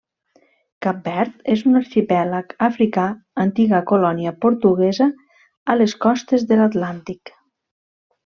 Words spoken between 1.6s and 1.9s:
un